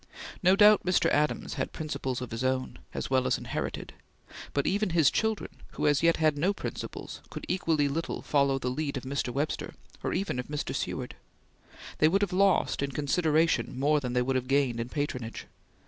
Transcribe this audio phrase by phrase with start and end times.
[0.41, 1.11] No doubt Mr.
[1.11, 3.93] Adams had principles of his own, as well as inherited,
[4.51, 8.71] but even his children, who as yet had no principles, could equally little follow the
[8.71, 9.31] lead of Mr.
[9.31, 10.73] Webster or even of Mr.
[10.75, 11.15] Seward.
[11.99, 15.45] They would have lost in consideration more than they would have gained in patronage.